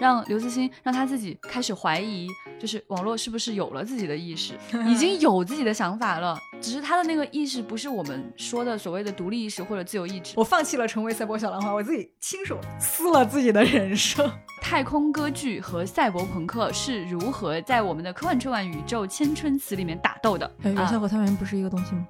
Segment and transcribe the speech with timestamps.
[0.00, 4.54] 让刘慈欣让他自己开始怀疑，就是网络是不是有了自己的意识，
[4.86, 10.34] 已经有自己的想法了，只是他的那个意识不是我们说的所谓的独立意识或者自由意志。
[10.36, 14.30] 我放弃了成为赛博小兰花，我自己亲手撕了自己的人生。
[14.60, 20.50] 太空歌剧和赛博朋克是如何在我们的科幻春晚宇宙千春词里面打斗的？
[20.62, 22.06] 元宵和汤圆不是一个东西吗？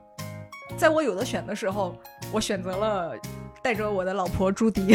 [0.76, 1.94] 在我有的选的时候，
[2.32, 3.14] 我选择了
[3.62, 4.94] 带着我的老婆朱迪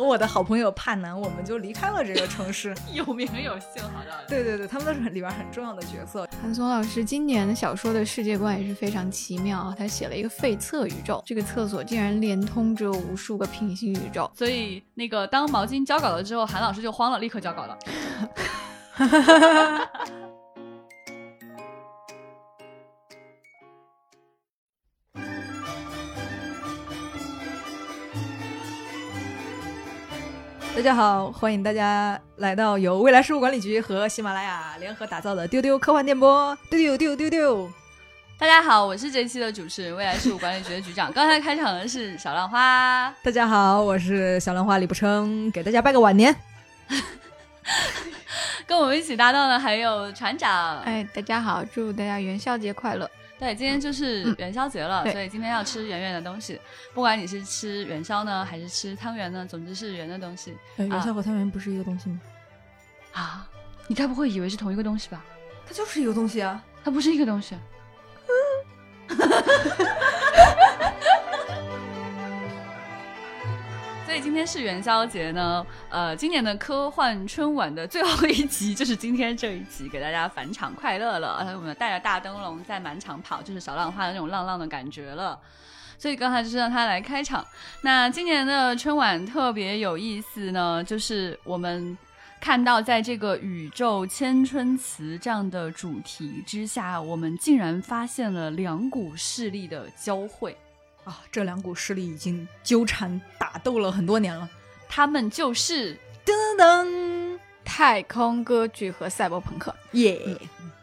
[0.00, 2.74] 和我的好朋友帕南，我们就离开了这个城市。
[2.94, 4.16] 有名有姓，好像。
[4.26, 6.26] 对对对，他们都是里边很重要的角色。
[6.40, 14.30] 韩松老师今年的小说的世界观也是非常奇妙，他写了一个废厕宇宙，这个厕所竟然连通着无数个平行宇宙。
[14.34, 17.78] 所以那个当毛巾交稿了之后，韩老师就慌了，立刻交稿了。
[30.80, 37.70] 大家好，欢迎大家来到由未来事务管理局和喜马拉雅联合打造的丢丢科幻电波，丢丢丢丢丢。
[38.38, 41.12] 大家好，我是这期的主持人，未来事务管理局的局长。
[41.12, 43.14] 刚才开场的是小浪花。
[43.22, 46.34] 大家好，我是小浪花李不称，给大家拜个晚年。
[48.66, 50.78] 跟我们一起搭档的还有船长。
[50.78, 53.06] 哎，大家好，祝大家元宵节快乐。
[53.40, 56.60] 对，今天就是元宵节了，所以今天要吃圆圆的东西。
[56.92, 60.54] 不管你是吃元宵呢，还是吃汤圆呢，总之是圆的东西。
[60.76, 62.20] 元宵和汤圆不是一个东西吗？
[63.12, 63.48] 啊，
[63.88, 65.24] 你该不会以为是同一个东西吧？
[65.66, 67.56] 它就是一个东西啊，它不是一个东西。
[69.08, 69.16] 所
[74.20, 81.38] 以今天是元宵节呢，呃，今年的科幻春晚的最后一集就是今天这一集，给大家返场快乐了。
[81.56, 85.38] 我们带着大灯笼在满场跑，就是小浪花的那种浪浪的感觉了。
[85.98, 87.42] 所以刚才就是让他来开场。
[87.80, 91.96] 那今年的春晚特别有意思呢，就是我们
[92.42, 100.54] 看到在这个宇宙千春词这样的主题之下，我们竟然发现了两股势力的交汇。
[101.04, 104.48] 啊，这两股势力已经纠缠打斗了很多年了，
[104.88, 105.94] 他们就是
[106.24, 110.20] 噔噔噔太空歌剧和赛博朋克，耶，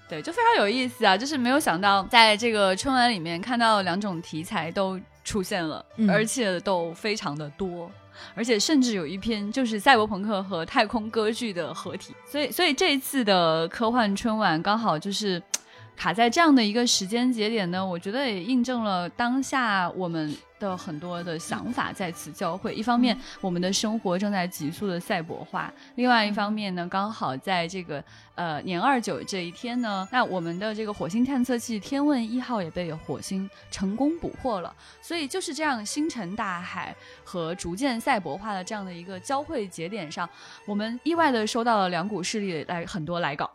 [0.09, 1.16] 对，就非常有意思啊！
[1.16, 7.91] 就是没有想到在这个春晚里面看到两种题材都出现了，而且都非常的多，
[8.33, 15.41] 而且甚至有一篇就是赛博朋克和太空歌剧的合体，所以，所以这一次的科幻春晚刚好就是。
[15.97, 22.73] 卡在这样的一个时间节点呢，我觉得也印证了当下我们的很多的想法在此交汇。
[22.73, 28.03] 一方面，我们的生活正在急速的赛博化；另外一方面呢，刚好在这个
[28.35, 34.73] 呃年二九这一天呢，那我们的这个火星探测器天问一号也被火星成功捕获了。
[35.01, 40.29] 所以就是这样星辰大海和逐渐赛博化的这样的一个交汇节点上，
[40.66, 43.50] 我们意外的收到了两股势力来很多来稿。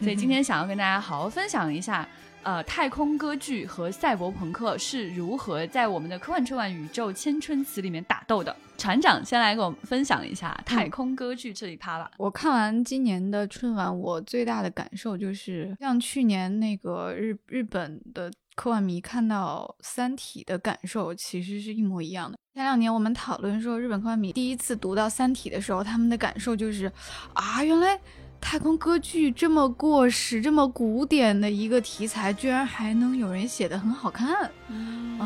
[0.00, 2.06] 所以今天想要跟大家好好分享一下，
[2.46, 8.54] 呃，太空歌剧和赛博朋克是如何在我们的科幻春晚宇宙千春词里面打斗的。
[8.78, 12.08] 船长先来给我们分享一下太空歌剧这一趴吧。
[12.18, 22.38] 我看完今年的春晚，我最大的感受就是，像去年那个日日本的科幻迷看到《三体》的感受，其实是一模一样的。
[22.54, 26.92] 前两年我们讨论说，日本科幻迷第一次读到《三体》的时候，他们的感受就是，
[27.32, 27.98] 啊，原来。
[28.40, 35.18] 太空歌剧这么过时、这么古典的一个题材，居然还能有人写的很好看，嗯，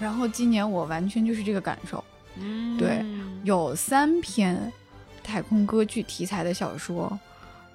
[0.00, 2.02] 然后今年我完全就是这个感受，
[2.38, 3.04] 嗯，对，
[3.44, 4.72] 有三篇
[5.22, 7.18] 太空歌剧题材的小说，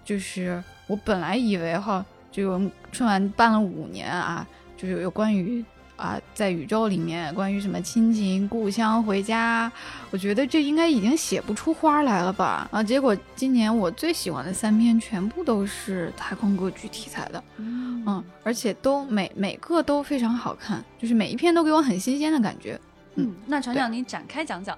[0.04, 2.60] 就是我本来以为哈，就
[2.92, 5.64] 春晚办了五年啊，就是有关于。
[5.98, 9.70] 啊，在宇宙里面，关于什么亲情、故乡、回家，
[10.12, 12.70] 我觉得这应该已经写不出花来了吧？
[12.72, 22.80] 啊，结果今年我最喜欢的三篇全部都是太空歌剧题材的，嗯，而且都每每个都非常好看，就是每一篇都给我很新鲜的感觉。
[23.16, 24.78] 嗯，那船长您展开讲讲。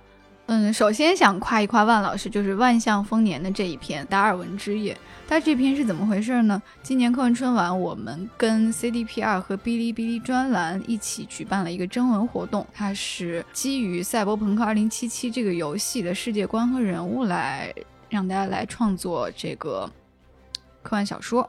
[0.52, 4.96] 嗯，首先想夸一夸万老师，就是万象丰年的这一篇《达尔文之夜》。
[5.28, 6.60] 它这篇是怎么回事呢？
[6.82, 14.90] 今年科幻春晚，我们跟 CDPR 和哔哩哔哩专栏一起举办了一个征文活动，它是基于《赛博朋克2077》
[15.32, 17.72] 这个游戏的世界观和人物来
[18.10, 19.88] 让大家来创作这个
[20.82, 21.48] 科幻小说。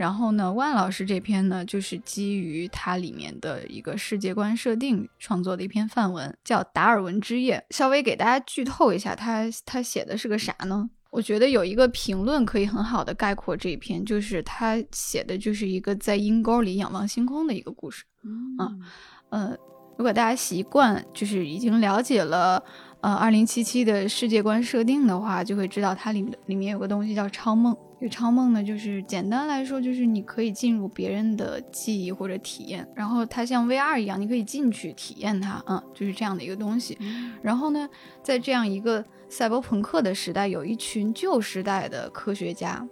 [0.00, 0.02] 嗯。
[0.02, 7.62] 然后呢，万老师这篇呢，就是基于它里面的一个世界观设定创作的一篇范文，叫《达尔文之夜》。
[7.76, 10.88] 稍微给大家剧透一下，他他写的是个啥呢？
[11.10, 18.04] 我觉得有一个评论可以很好的概括这一篇，就是他写的就是一个在阴沟里仰望星空的一个故事。
[18.22, 18.80] 嗯，
[19.28, 19.56] 呃，
[19.98, 22.64] 如果大家习惯，就是已经了解了。
[23.00, 27.76] 呃二零七七的世界观设定的话，就会知道它里里面有个东西叫超梦。
[27.98, 36.96] 这个超梦呢，就是简单来说，就是你可以进入别人的记忆或者体验，然后它像 VR 一样，你可以进去体验它，嗯，就是这样的一个东西。
[37.42, 37.86] 然后呢，
[38.22, 42.82] 在这样一个赛博朋克的时代，有一群旧时代的科学家，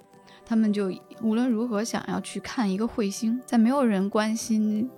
[0.44, 4.90] 他们就无论如何想要去看一个彗星，在没有人关心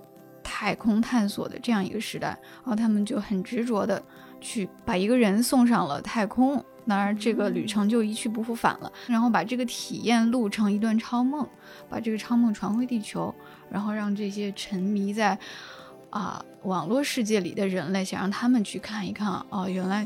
[0.43, 4.03] 太空探索的这样一个时代，然后他们就很执着的
[4.41, 6.61] 去把一个人送上了太空。
[6.87, 8.91] 当然，这个旅程就一去不复返了。
[9.07, 11.47] 然后把这个体验录成一段超梦，
[11.87, 13.33] 把这个超梦传回地球，
[13.69, 15.37] 然后让这些沉迷在
[16.09, 20.05] 啊网络世界里的人类，想让他们去看一看哦，原来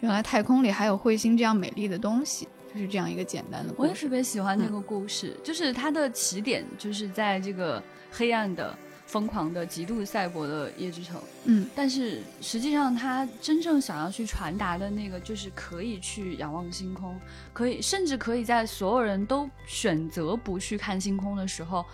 [0.00, 3.72] 原来太空里还有彗星这样美丽的东西，就是这样一个简单的。
[3.76, 8.76] 我也特别喜欢这个故事，就是它的起点就是在这个黑暗的。
[9.14, 17.16] 疯狂的、极度赛博的夜之城，嗯，但是实际上他真正想要去传达的那个，就是可以去仰望星空，
[17.52, 21.86] 可以甚至可以在所有人都选择不去看星空的时候，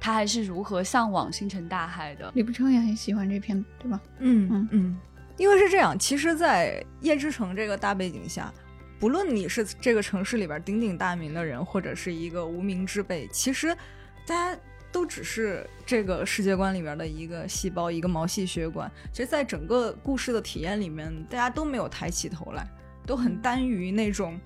[0.00, 2.32] 他还是如何向往星辰大海的。
[2.34, 4.00] 李不成也很喜欢这篇，对吧？
[4.20, 4.98] 嗯嗯嗯，
[5.36, 8.50] 因为是这样，其实，在夜之城这个大背景下，
[8.98, 13.76] 不论你是这个城市里边鼎鼎大名的人，或者是一个无名之辈，其实
[14.26, 14.58] 大家。
[14.92, 18.90] 都只是这个世界观里面的一个细胞，一个毛细血管。
[19.10, 22.64] 其实，在整个故事的体验里面，大家都没有抬起头来，
[23.06, 24.38] 都很单于那种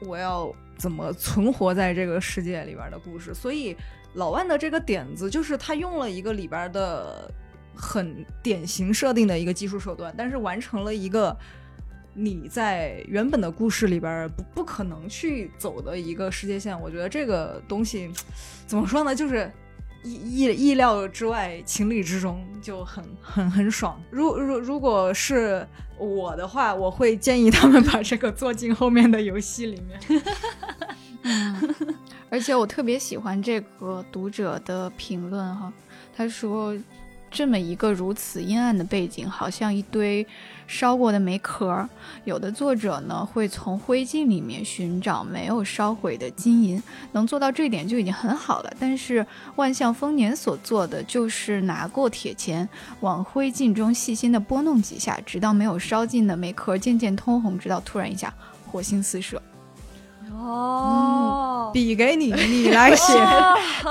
[0.00, 3.34] 我要怎么存活在这个世界里边的故事。
[3.34, 3.76] 所以，
[4.14, 7.30] 老万的这个点子就是他用了一个里边的
[7.74, 11.36] 很典型设定的一个技术手段，但是完成了一个。
[12.18, 18.10] 你在原本的故事里边不不可能去走的一个世界线，我觉得这个东西
[18.66, 19.14] 怎么说呢？
[19.14, 19.52] 就是
[20.02, 24.02] 意意意料之外，情理之中，就很 很很爽。
[24.10, 25.66] 如如如果是
[25.98, 30.22] 我的话，我会建议他们把这个做进后面的游戏里面。
[32.30, 35.70] 而且我特别喜欢这个读者的评论哈，
[36.16, 36.74] 他说。
[37.28, 40.26] 这么一个如此阴暗的背景，好像一堆
[40.66, 41.88] 烧过的煤壳。
[42.24, 46.82] 有的作者呢，会从灰烬里面寻找没有烧毁的金银，
[47.12, 48.72] 能做到这点就已经很好了。
[48.78, 49.26] 但是
[49.56, 52.68] 万象丰年所做的，就是拿过铁钳，
[53.00, 58.32] 往灰烬中细心的拨弄几下，直到没有烧尽的煤壳渐渐通红，直到突然一下，
[58.70, 59.40] 火星四射。
[60.32, 63.12] 哦，笔给你， 你来写，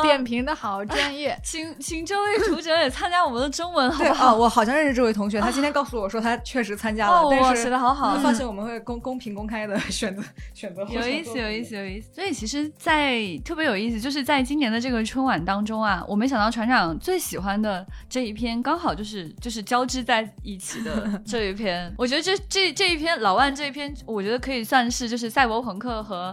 [0.02, 4.36] 点评的好专业， 请请这位读者也参加我们的中文，好不好？
[4.36, 10.24] 我好像认识这位同学，他今天告诉我说他确实参加了，但是写的好好，放心，我们会公 公平公开的选择
[10.54, 10.84] 选择。
[10.90, 12.10] 有意思，有意思，有意思。
[12.14, 21.94] 所以其实，在特别有意思，就是在今年的这个春晚当中啊，我没想到船长最喜欢的这一篇，刚好就是就是交织在一起的这一篇。
[21.98, 26.25] 我觉得这这这一篇老万这一篇，我觉得可以算是就是赛博朋克和。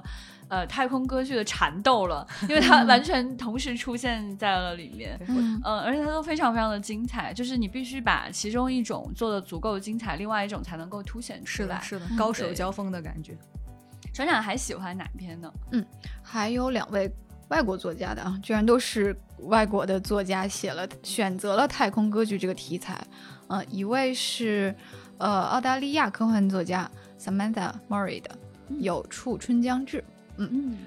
[0.48, 13.34] 呃，太空歌剧的缠斗了，因为它完全同时出现在了里面，嗯，而且它都非常非常的精彩，就是你必须把其中一种做的足够精彩，另外一种才能够凸显出来，是的，高手交锋的感觉。
[14.12, 15.50] 船长还喜欢哪一篇呢？
[15.70, 15.82] 嗯，
[16.22, 17.10] 还有两位
[17.48, 23.02] 外国作家的啊，居然都是外国的作家写了，选择了太空歌剧这个题材，
[23.48, 24.74] 呃，一位是
[25.16, 28.30] 呃澳大利亚科幻作家 Samantha Murray 的
[28.80, 29.98] 《有处春江至》。
[30.38, 30.78] 嗯嗯，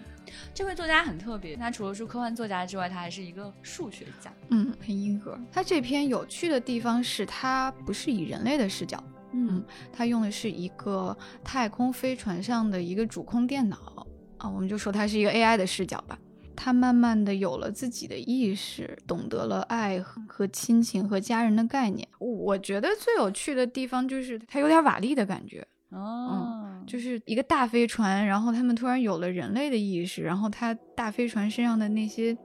[0.53, 4.33] 这位作家很特别，他除了是科幻作家之外，他还是一个数学家。
[4.49, 5.37] 嗯，很硬核。
[5.51, 9.63] 他这篇有趣的地方是，他不是以人类的视角，嗯，
[9.93, 16.17] 他用的是一个太空飞船上的一个主控电脑啊，我们就说他是一个 AI 的视角吧。
[16.57, 22.07] 他慢慢的有了自己的意识，懂得了爱和亲情和家人的概念。
[22.17, 25.67] 我觉得最有趣的地方就是他有点瓦力的感觉。
[25.89, 32.37] 哦，就是一个大飞船，然后他们突然有了人类的意识，然后他大飞船身上的那些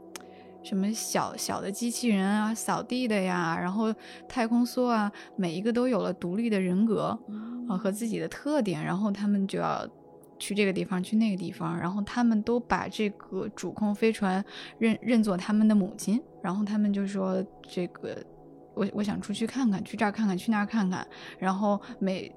[0.62, 3.94] 什么小小的机器人啊，扫地的呀，然后
[4.28, 7.18] 太空梭啊，每一个都有了独立的人格
[7.68, 9.86] 啊和自己的特点，然后他们就要
[10.38, 14.44] 去这个地方，去那个地方，然后他们都把这个主控飞船
[14.78, 18.16] 认认作他们的母亲，然后他们就说这个
[18.74, 21.06] 我我想出去看看，去这儿看看，去那儿看看，
[21.38, 22.30] 然后每。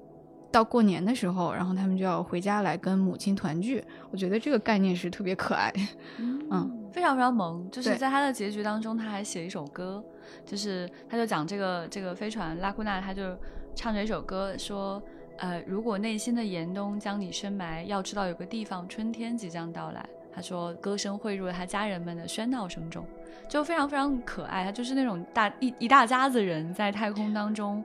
[0.54, 3.82] 到过年的时候，然后他们就要回家来跟母亲团聚。
[4.12, 5.72] 我觉得这个概念是特别可爱，
[6.18, 7.68] 嗯，非常非常萌。
[7.72, 10.00] 就是在他的结局当中，他还写一首歌，
[10.46, 13.36] 就是他就讲这个这个飞船拉库纳，他就
[13.74, 15.02] 唱着一首歌说，
[15.38, 20.08] 呃，如果内心的严冬将你深埋，要知道有个地方春天即将到来。
[20.32, 23.04] 他说，歌声汇入了他家人们的喧闹声中，
[23.48, 24.64] 就非常非常可爱。
[24.64, 27.84] 他就是那种大一一大家子人在太空当中。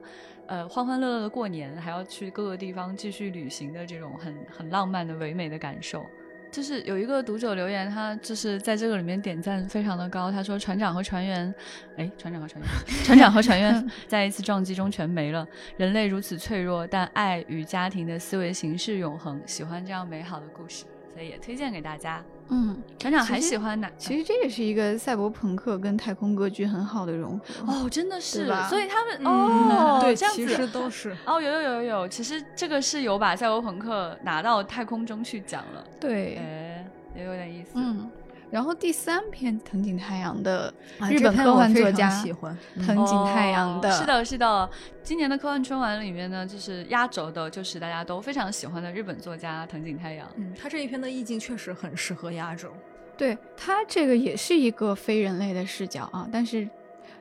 [0.50, 6.06] 呃欢欢乐乐的过年，还要去各个地方继续旅行的这种很很浪漫的唯美的感受。
[6.52, 10.32] 就是有一个读者留言，他就是在这个里面点赞非常的高。
[10.32, 11.54] 他说：“船长和船员，
[11.96, 12.70] 哎，船长和船员，
[13.06, 15.48] 船长和船员 在一次撞击中全没了。
[15.78, 19.40] 人类如此脆弱，但爱与家庭的思维形式永恒。
[19.46, 23.90] 喜欢这样美好的故事，所以也推荐给大家。”嗯，船长还喜欢哪？
[23.98, 38.10] 其实这也是一个赛博朋克跟太空歌剧很好的融合哦，真的是，所以他们哦，对，这样子都是哦，有有有有有，其实这个是有把赛博朋克拿到太空中去讲了，对，哎，也有点意思，嗯。
[38.52, 40.74] 然后第三篇藤井太阳的
[41.10, 44.70] 日本科幻作家喜欢藤井太阳的，是的，是的。
[45.04, 50.28] 今年的科幻春晚里面呢，就是压轴的，就是大家都非常喜欢的日本作家藤井太阳。
[50.36, 52.70] 嗯，他这一篇的意境确实很适合压轴。
[53.16, 56.68] 对他这个也是一个非人类的视角啊，但是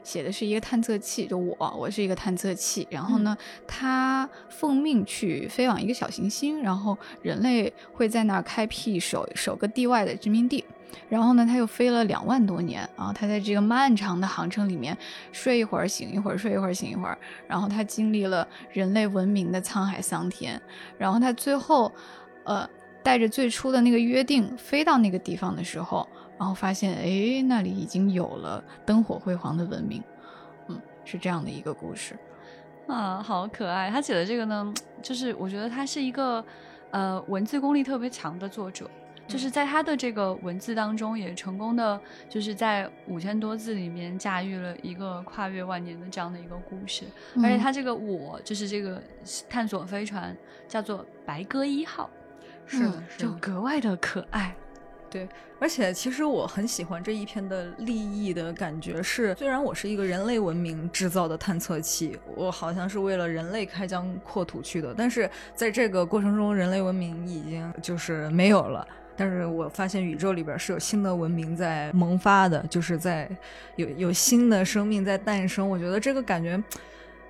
[0.03, 2.87] 写的是一个探测器，就我，我是一个探测器。
[2.91, 10.65] 然后呢，他奉命去飞往一个小行星，然后人类会在那儿开辟首首个地外的殖民地。
[11.09, 13.13] 然后呢，他又飞了两万多年啊！
[13.13, 14.97] 他在这个漫长的航程里面，
[15.33, 17.17] 睡一会儿醒一会儿，睡一会儿醒一会儿。
[17.47, 20.61] 然后他经历了人类文明的沧海桑田。
[20.99, 21.93] 然后他最后，
[22.45, 22.69] 呃，
[23.03, 30.03] 带着最初的那个约定飞到那个地方的时候，然后发现，哎，那里已经有了灯火辉煌的文明。
[30.69, 32.17] 嗯，是这样的一个故事
[32.87, 33.91] 啊，好可爱。
[33.91, 36.45] 他写的这个呢，就是我觉得他是一个，
[36.91, 38.91] 呃，文字功力特别强的作者。
[39.29, 47.05] 就是在他的这个文字当中，也成功的就是在五千多字里面驾驭了一个跨越万年的这样的一个故事，
[47.37, 49.01] 而且他这个我就是这个
[49.49, 50.35] 探索飞船
[50.67, 52.09] 叫做白鸽一号，
[52.67, 54.57] 是的，就格外的可爱。
[55.11, 55.27] 对，
[55.59, 68.87] 而且其实我很喜欢这一篇的立意的感觉是，虽然我是一个人类文明制造的探测器，我好像是为了人类开疆扩土去的，但是在这个过程中，人类文明已经就是没有了。
[69.19, 73.29] 但是我发现宇宙里边是有新的文明在萌发的，就是在
[73.75, 75.69] 有有新的生命在诞生。
[75.69, 76.63] 我觉得这个感觉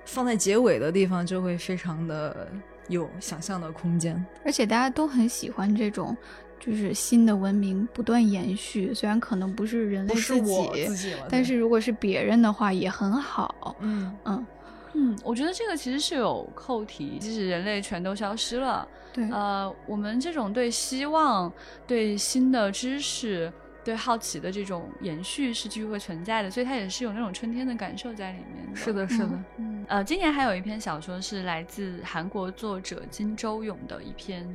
[0.05, 2.47] 放在结尾的地方就会非常的
[2.87, 6.15] 有想象的空间，而且大家都很喜欢这种，
[6.59, 8.93] 就是新的文明不断延续。
[8.93, 13.75] 虽然可能不是人类自己，但是如果是别人的话也很好。
[13.79, 14.45] 嗯嗯。
[14.93, 21.51] 嗯，我觉得这个其实是有扣题，即使人类全都消失了，对，呃，我们这种对希望、
[21.85, 23.51] 对新的知识、
[23.83, 28.75] 对好奇的这种延续是继续会存在的，所以它也是有那种春天的感受在里面的。
[28.75, 29.29] 是的，是的。
[29.57, 34.47] 嗯，呃，今年还有一篇小说是来自韩国作者金周勇的一篇。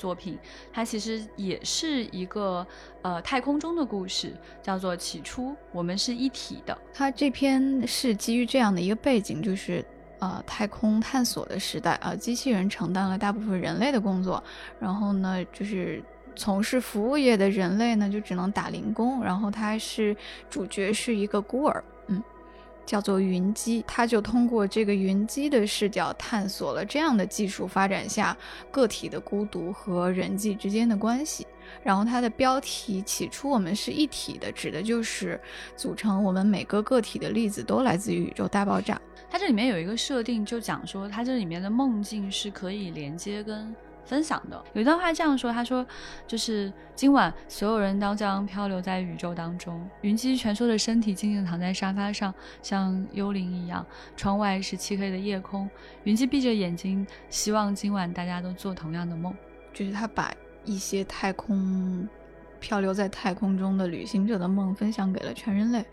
[0.00, 0.38] 作品，
[0.72, 2.66] 它其实也是一个
[3.02, 6.72] 呃太空中的故事，叫做《起初我们是一体的》。
[6.94, 9.84] 它这篇是基于这样的一个背景，就是
[10.18, 14.42] 呃太空探索的时代啊，机器人承担了大部分人类的工作，
[14.78, 16.02] 然后呢，就是
[16.34, 20.16] 从事服务业的人类呢就只能打零工，然后他是
[20.48, 21.84] 主角是一个孤儿，
[22.84, 28.36] 叫做云机，它就通过这个云机的视角探索了这样的技术发展下
[28.70, 31.46] 个体的孤独和人际之间的关系。
[31.84, 35.40] 然后它的标题起初我们是一体的，指的就是
[35.76, 39.00] 组成我们每个个体的粒子都来自于宇宙大爆炸。
[39.30, 43.72] 它这里面有一个设定，就讲说它这里面的梦境是可以连接跟。
[44.10, 45.86] 分享的有一段话这样说，他说
[46.26, 53.86] ：“就是今晚所有人都将漂流在宇宙当中，云姬蜷缩的身体静静躺在沙发上，像幽灵一样。
[54.16, 55.70] 窗外是漆黑的夜空，
[56.02, 59.32] 云姬闭着眼睛，希望今晚大家都做同样的梦。
[59.72, 62.08] 就是他把一些太空
[62.58, 65.84] 漂流在太空中的旅行者的梦分享给了全人类。”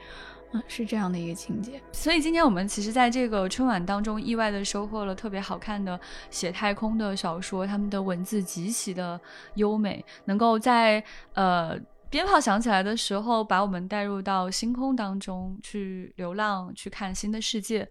[0.53, 5.99] 嗯，是这样的一个情节，所以今天我们其实在这个春晚当中意外的收获了特别好看的
[6.29, 9.19] 写太空的小说，他们的文字极其的
[9.55, 11.77] 优美，能够在呃
[12.09, 17.87] 鞭炮响起来的时候把我们带入到星空当中去流浪，去看新的世界。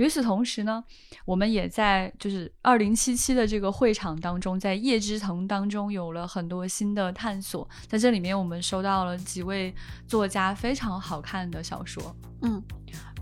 [0.00, 0.82] 与此同时呢，
[1.26, 7.68] 我们也在就是二零七七的这个会场当中，在叶之藤当中有了很多新的探索。
[7.86, 9.74] 在这里面，我们收到了几位
[10.08, 12.16] 作家非常好看的小说。
[12.40, 12.62] 嗯，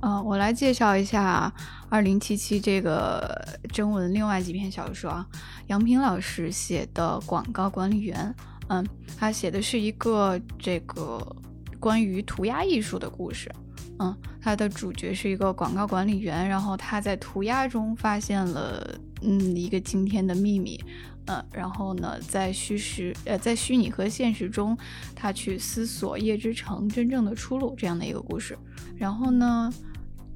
[0.00, 1.52] 呃，我来介绍一下
[1.88, 5.26] 二零七七这个征文另外几篇小说啊。
[5.66, 8.32] 杨平老师写的《广告管理员》，
[8.68, 8.86] 嗯，
[9.18, 11.20] 他写的是一个这个
[11.80, 13.52] 关于涂鸦艺术的故事。
[13.98, 20.80] 嗯，它的主角是一个广告管理员，然后他在涂鸦中发现了嗯一个惊天的秘密，
[21.26, 24.76] 嗯，然后呢，在虚实呃在虚拟和现实中，
[25.14, 28.56] 他去思索夜之城真正的出路这样的一个故事。
[28.96, 29.72] 然后呢，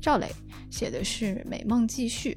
[0.01, 0.29] 赵磊
[0.69, 2.37] 写的是《美梦继续》，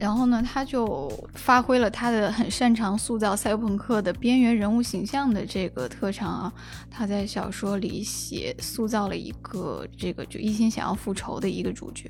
[0.00, 6.52] 然后呢，他就发挥了他的很擅长塑造赛博朋克的边缘人物形象的这个特长啊。
[6.90, 12.08] 他在小说里写塑造了一个这个就一心想要复仇的一个主角。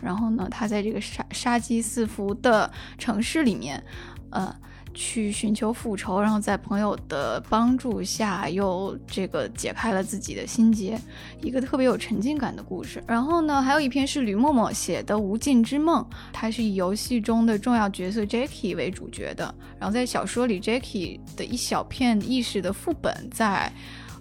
[0.00, 3.82] 然后呢，他在这个杀杀机四伏的城市里面，
[4.30, 4.54] 呃。
[4.94, 10.98] 去寻求复仇，然后在朋友的帮助下，又这个解开了自己的心结，
[11.42, 13.02] 一个特别有沉浸感的故事。
[13.06, 16.00] 然后呢，还有一篇是吕默默写的《无尽之梦》，
[16.32, 19.52] 它是以游戏中的重要角色 Jackie 为主角的。
[19.78, 23.70] 然后在小说里，Jackie 的一小片意识的副本在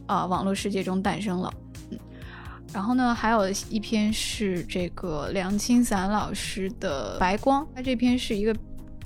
[0.07, 1.53] 啊网络世界中诞生了。
[1.91, 1.99] 嗯，
[2.73, 8.53] 然后呢，还有一篇是这个梁清散老师的《白光》，它这篇是一个。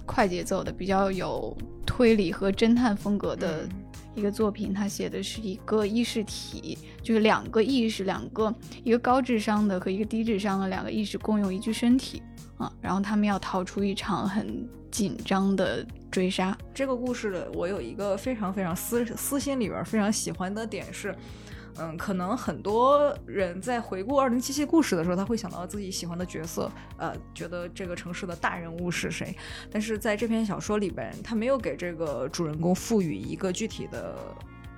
[0.07, 3.69] 快节奏的，比较有推理和侦探风格的
[4.15, 4.73] 一个作品。
[4.73, 8.51] 他写的是一个意识体，就是两个意识，两个
[8.83, 12.23] 一个高智商的和一个低智商的两个意识共用一具身体
[12.57, 16.57] 啊，然后他们要逃出一场很紧张的追杀。
[16.73, 21.13] 这个故事的我有一个非常非常私私心里边非常喜欢的点是。
[21.79, 29.35] 嗯，可能很多人在回顾二零七七故事的时候，他会想到自己喜欢的角色，呃，觉得这个城市的大人物是谁。
[29.71, 34.17] 但是在这篇小说里边，他没有给这个主人公赋予一个具体的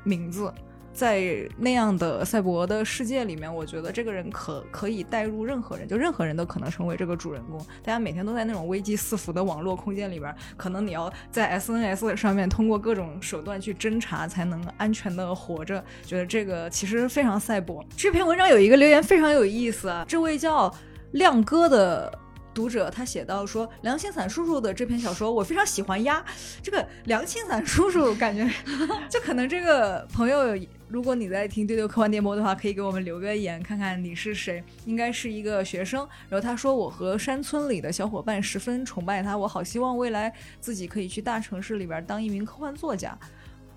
[0.04, 0.54] 名字。
[0.94, 7.58] 在那样的赛博的世界里面，我觉得这个人可可以带入任何人，就任何人都可能成为这个主人公。
[7.84, 15.84] 大家每天都在那种危机四伏的网络空间里边，可能你要在 SNS 上面通过各种手段去侦查，才能安全的活着。
[16.06, 17.86] 觉得这个其实非常赛博。
[17.96, 20.74] 这篇文章有一个留言非常有意思啊，这位叫
[21.12, 22.12] 亮哥的。
[22.52, 26.26] 读者他写到说，梁清散叔叔的这篇小说我非常喜欢呀。
[26.62, 28.50] 这个梁清散叔叔感觉，
[29.08, 30.58] 就可能这个朋友，
[30.90, 36.00] 如果你在听丢丢科幻电波的话，可以给我们留个言，看看你是谁，应该是一个学生。
[36.28, 43.16] 然后他说，我和山村里的小伙伴十分崇拜他，我好希望未来自己可以去大城市里边当一名科幻作家。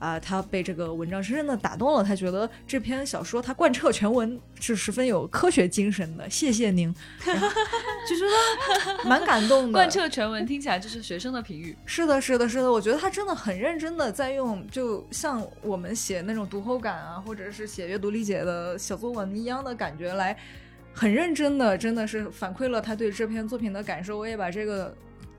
[0.03, 6.29] 啊，他被这个文章深深的打动了，他觉得这篇小说他贯彻全文是十分有科学精神的。
[6.29, 9.73] 谢谢您， 就觉得蛮感动的。
[9.73, 11.77] 贯彻全文听起来就是学生的评语。
[11.87, 20.37] 是的，是的，是的，我觉得他真的很认真的在用，就像我们写那种读后感啊，或者是写阅读理解的小作文一样的感觉来，
[20.93, 24.19] 很认真的，真的是反馈了他对这篇作品的感受。
[24.19, 24.93] 我也把这个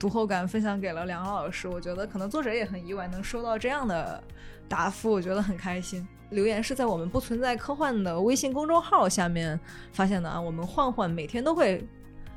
[0.03, 4.21] 读后感分享给了梁老师，我觉得可能作者也很意外能收到这样的。
[4.67, 6.05] 答复我觉得很开心。
[6.31, 9.57] 留言是在我们不存在科幻的微信公众号下面
[9.93, 10.41] 发现的啊。
[10.41, 11.87] 我们换换每天都会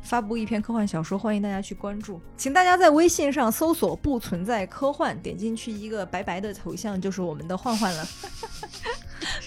[0.01, 2.21] 发布一篇科幻小说，欢迎大家去关注。
[2.37, 8.07] 请大家在微信上搜索“不存在科幻”，点进去一个白白的头像就是我们的换换了。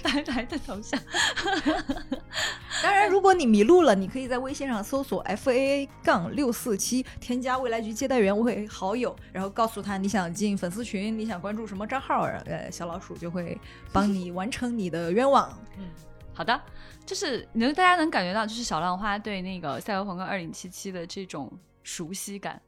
[0.03, 0.99] 白白的头像。
[2.81, 13.59] 当然，如果你迷路了，你可以在微信上搜索 F A A 杠六四七，添加未来局接待员为好友，然后告诉他你想进粉丝群，你想关注什么账号，呃，小老鼠就会
[13.91, 15.51] 帮你完成你的愿望。
[15.77, 15.85] 嗯，
[16.33, 16.61] 好的，
[17.05, 21.51] 就是能大家能感觉到，就是小浪花对那个赛博朋克二零七七的这种
[21.83, 22.61] 熟悉感，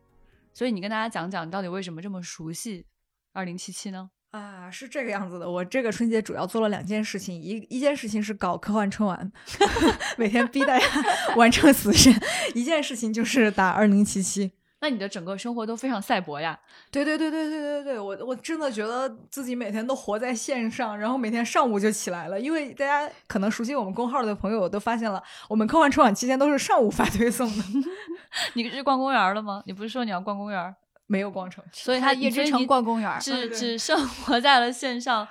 [0.54, 2.86] 所以你跟大家讲讲，你到底为什么这么熟悉
[3.32, 4.10] 二零七七呢？
[4.32, 5.50] 啊，是这个样子的。
[5.50, 9.32] 我这个春节主要做了两件事情，一一件事情是搞科幻春晚，
[10.18, 10.86] 每天逼大家
[11.36, 12.14] 完成死神；
[12.56, 14.54] 一件事情就是打二零七七。
[14.84, 16.58] 那你的整个生活都非常赛博呀？
[16.90, 22.40] 对对对对对对对，我我真的觉得自己每天都活在线上，然后每天上午就起来了。
[22.40, 27.64] 因为大家可能熟悉我们公号的朋友都发现了，我们科幻春晚期间都是上午发推送的。
[28.56, 29.62] 你是逛公园了吗？
[29.68, 30.76] 你不是说你要逛公园？
[31.12, 35.28] 没有逛成，所以他叶之城逛公园，只只生活在了线上。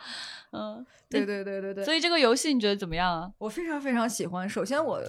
[0.52, 1.82] 嗯，对对对对对。
[1.82, 3.30] 所以这个游戏你觉得怎么样啊？
[3.38, 4.46] 我非常非常喜欢。
[4.46, 5.00] 首先，我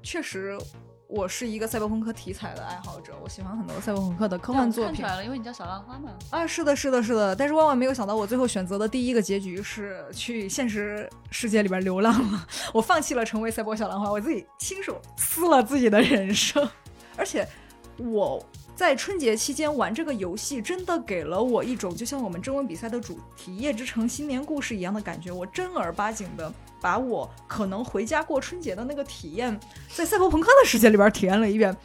[0.00, 0.56] 确实
[1.08, 4.94] 我是一个赛博朋克题材的爱好者，我喜欢很多赛博朋克的科幻作品。
[4.94, 6.10] 看出来了，因为你叫小浪花嘛。
[6.30, 7.34] 啊，是的，是的，是的。
[7.34, 12.46] 但是万万没有想到，我最后选择的第一个结局是去现实世界里边流浪了。
[12.72, 16.70] 我放弃了成为赛博小浪花，我自己亲手撕了自己的人生，
[17.18, 17.44] 而且
[17.98, 18.40] 我。
[18.82, 25.30] 在春节期间玩这个游戏，真的给了我一种就像我们征文比赛的主题《夜之城新年故事》一样的感觉。
[25.30, 29.56] 我正儿八经的把我可能回家过春节的那个体验，
[29.94, 31.76] 在赛博朋克的世界里边体验了一遍。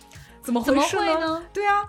[0.41, 1.45] 怎么回事呢？
[1.53, 1.87] 对啊，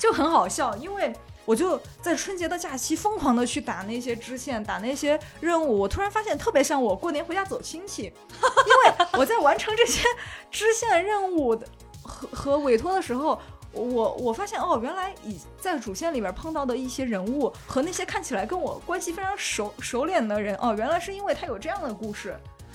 [0.00, 5.78] 就很好笑，因为我就在春节的假期疯狂的去打那些支线，打那些任务。
[5.78, 10.02] 我突然发现特别像我过年回家走亲戚， 因为我在完成这些
[10.50, 11.64] 支线任务的
[12.02, 13.40] 和和委托的时候。
[13.72, 22.34] 我我发现哦，原来以在主线里边碰到的一些人物和那些看起来跟我关系非常熟熟练的人哦，原来是因为他有这样的故事，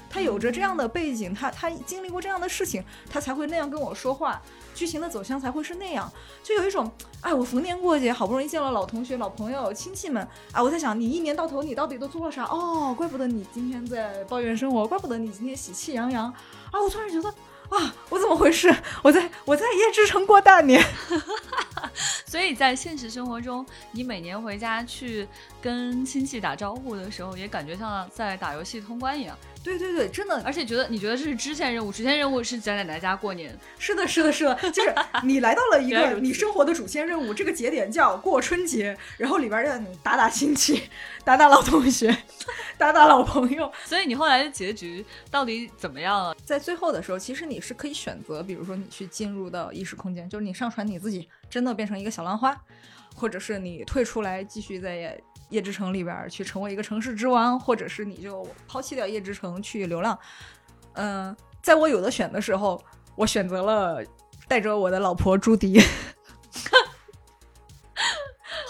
[0.10, 4.40] 他有着这样的背景，他他经历过这样的事情，他才会那样跟我说话，
[4.76, 6.10] 剧情的走向才会是那样。
[6.44, 6.90] 就有一种，
[7.22, 12.46] 哎，我逢年过节好不容易见了老同学、老朋友、亲戚们，啊，我在想你一年到头你到底都做了啥？
[12.46, 16.28] 哦，怪不得你今天在抱怨生活，怪不得你今天喜气洋洋
[16.72, 16.80] 啊！
[16.80, 17.34] 我突然觉得。
[17.78, 18.74] 啊，我怎么回事？
[19.02, 20.84] 我在我在叶之城过大年，
[22.26, 25.28] 所以在现实生活中，你每年回家去
[25.62, 29.36] 跟亲戚打招呼的时候，也感觉像在打游戏通关一样。
[29.64, 33.58] 对对对，真的，而且觉得你觉得这是支线任务，主线任务是在奶奶家过年。
[33.80, 40.84] 是的，是的，是的，就是 你来到了一个你生活的主线任务，这个节点叫过春节，然后里边让你打打亲戚，
[41.24, 42.14] 打打老同学，
[42.78, 43.72] 打打老朋友。
[43.86, 46.36] 所以你后来的结局到底怎么样了？
[46.46, 52.60] 在最后的时候，其实你是可以选择，比如说你去进入到意识空间，就是你上传你自己真的变成一个小浪花，
[53.16, 55.20] 或者是你退出来继续在。
[55.50, 60.18] 夜之城里边去成为一个城市之王，或者是你就抛弃掉夜之城去流浪。
[60.94, 62.82] 嗯，在我有的选的时候，
[63.16, 64.04] 我选择了
[64.48, 65.80] 带着我的老婆朱迪。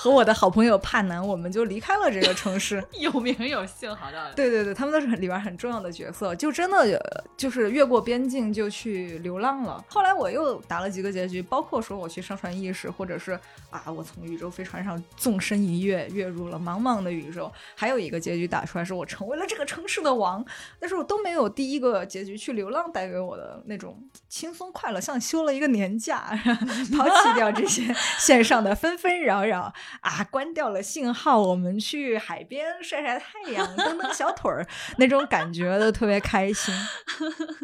[0.04, 2.84] 和我的好朋友帕南，我们就离开了这个城市。
[3.00, 4.34] 有名有姓，好的。
[4.36, 7.02] 对对对，他们都是里边很重要的角色，就真的
[7.38, 9.82] 就是越过边境就去流浪了。
[9.88, 13.40] 后来我又打了几个结局，包括说我去上传意识，或者是
[13.70, 17.50] 啊，我从宇宙飞船上纵身一跃，跃入了茫茫的宇宙。
[17.74, 20.46] 还有一个结局打出来，是我成为了这个城市的王。
[20.82, 26.38] 但是我都没有第一个结局去流浪带给我的那种轻松快乐，像休了一个年假，
[26.92, 29.74] 抛弃掉这些 线上的纷纷扰扰。
[30.02, 36.74] 啊，关掉了信号，我们去海边晒晒太阳，蹬蹬小腿儿，那种感觉都特别开心。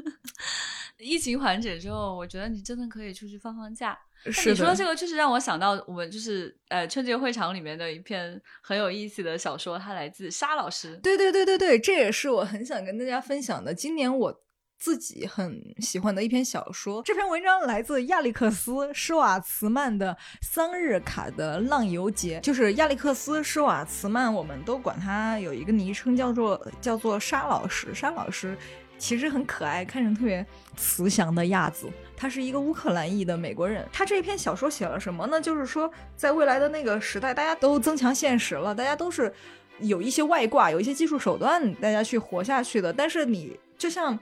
[1.00, 3.98] 疫情缓解之后，我觉得你真的可以出去放放假。
[4.32, 10.98] 是你说这个，确实让我想到我们就是呃春节会场里面的一篇很有意思的小说，它来自沙老师。
[10.98, 13.74] 对对对对对，这也是我很想跟大家分享的。
[13.74, 14.42] 今年我。
[14.80, 27.94] 自己很喜欢的一篇小说，这篇文章来自亚历克斯·施瓦茨曼的《桑日卡的浪游节》，就是亚历克斯·施瓦茨曼，我们都管他有一个昵称叫做叫做沙老师。
[27.94, 28.58] 沙老师
[28.98, 30.46] 其实很可爱，看着特别
[30.78, 31.90] 慈祥的样子。
[32.16, 33.86] 他是一个乌克兰裔的美国人。
[33.92, 35.42] 他这一篇小说写了什么呢？
[35.42, 39.34] 就是说，在未来的那个时代，大家都增强现实了，大家都是
[39.80, 42.94] 有一些外挂，有一些技术手段，大家去活下去的。
[42.94, 44.18] 但是你就像。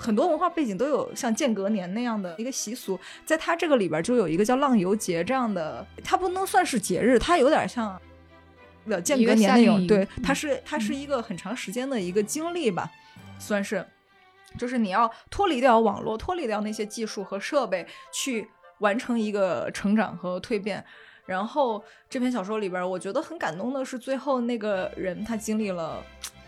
[0.00, 8.00] 很多文化背景都有像间隔年那样的一个习俗，在它这个里边就有一个叫浪游节这样的，它不能算是节日，它有点像
[8.86, 12.90] 的间隔年那种，对，它是它是一个很长时间的一个经历吧，
[13.38, 13.86] 算是，
[14.58, 20.82] 就是你要脱离掉网络，脱离掉那些技术和设备，去完成一个成长和蜕变。
[21.26, 26.02] 然后这篇小说里边，我觉得很感动的是最后那个人他经历了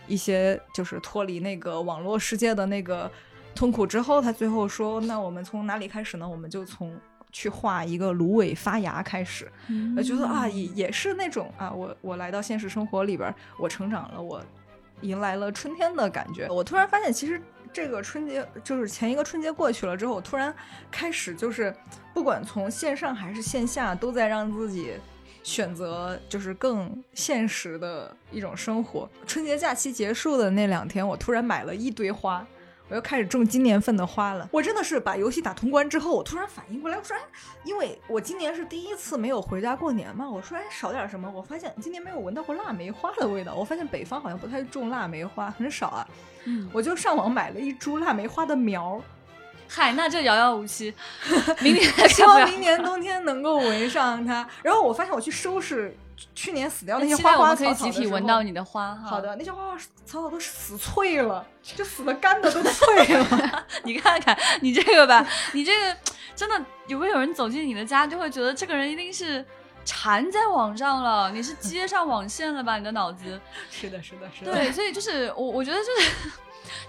[0.07, 3.11] 一些就是脱离那个网络世界的那个。
[3.55, 6.27] 痛苦之后，他最后说：“那我们从哪里开始呢？
[6.27, 6.99] 我们就从
[7.31, 9.49] 去画一个芦苇发芽开始。
[9.95, 14.43] 我觉得啊，也也是那种啊，我我来到现实生活里边，我成长了，我
[15.01, 16.47] 迎来了春天的感觉。
[16.49, 20.53] 我突然发现，其实这个春节就是前一个春节过去了之后，我突然
[20.89, 21.73] 开始就是
[22.13, 24.93] 不管从线上还是线下，都在让自己
[25.43, 29.07] 选择就是更现实的一种生活。
[29.27, 32.45] 春节假期结束的那两天，我突然买了一堆花。”
[32.93, 34.47] 我又开始种今年份的花了。
[34.51, 37.21] 我真的是把游戏打通关之后，我突然反应过来，我说，哎，
[37.63, 41.27] 因为我今年是第一次没有回家过年嘛，我说，哎，少点什么？
[41.33, 43.55] 我发现今年没有闻到过腊梅花的味道。
[43.55, 46.07] 我发现北方好像不太种腊梅花，很少啊。
[46.43, 49.01] 嗯，我就上网买了一株腊梅花的苗。
[49.67, 50.93] 嗨，那这遥遥无期，
[51.61, 54.47] 明年希望明年冬天能够闻上它。
[54.61, 55.97] 然后我发现我去收拾。
[56.35, 59.07] 去年死掉那些花花草草可以集体闻到你的花哈。
[59.07, 63.65] 好的，那些花花草草都死脆了， 就死的干的都脆了。
[63.83, 65.97] 你看看你这个吧， 你这个
[66.35, 69.45] 真的，有没有人走进你的家，就会觉得这个人一定是
[69.85, 72.77] 缠在网上了，你是接上网线了吧？
[72.77, 74.53] 你的脑子是的，是的，是的。
[74.53, 76.31] 对，所以就是我，我觉得就是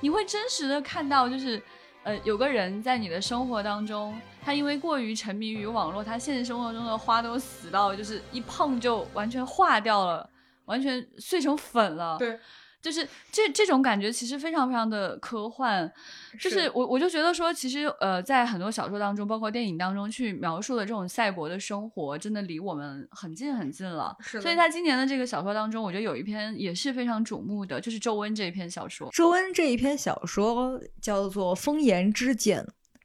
[0.00, 1.62] 你会真实的看到，就是
[2.02, 4.18] 呃，有个人在你的生活当中。
[4.44, 10.28] 他因为过于沉迷于网络，他现实生活中的花都死到，就是一碰就完全化掉了，
[10.66, 12.18] 完全碎成粉了。
[12.18, 12.38] 对，
[12.82, 15.90] 就是这这种感觉其实非常非常的科幻。
[16.38, 24.14] 就是我我就觉得说，其实呃，在很多小说当中，包括电影当中去描述的这种赛博的生活，真的离我们很近很近了。
[24.20, 24.42] 是。
[24.42, 29.08] 所以他今年的这个小说当中，我觉得有一篇也是非常瞩目的，就是周温这一篇小说。
[29.10, 32.62] 周温这一篇小说叫做《风言之茧》。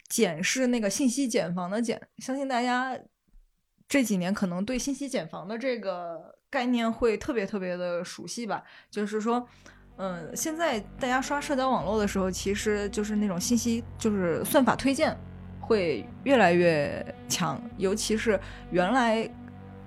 [0.10, 3.00] 茧是那个信息茧房的茧，相信大家
[3.88, 8.64] 这几年可能对信息茧房的这个概念会特别特别的熟悉吧？
[8.90, 9.48] 就是说，
[9.98, 15.16] 嗯，现在大家刷社交网络的时候，其实就是那种信息，就是算法推荐
[15.62, 18.40] 会越来越强，尤其是
[18.72, 19.30] 原来。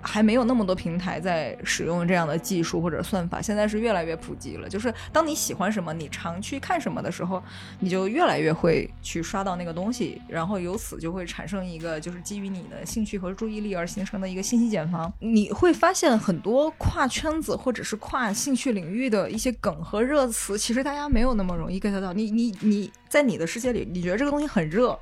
[0.02, 4.68] 还没有那么多平台在使用这样的技术或者算法，现在是越来越普及了。
[4.68, 7.42] 就是当你喜欢什么，你常去看什么的时候，
[7.78, 15.12] 你就越来越会去刷到那个东西，然后由此就会产生一个就是基于你的兴趣和注意力而形成的一个信息茧房。
[15.20, 22.12] 你会发现很多跨圈子或者是跨兴趣领域的一些梗和热词，其实大家没有那么容易 get 到。
[22.12, 24.98] 你你你在你的世界里，你觉得这个东西很热，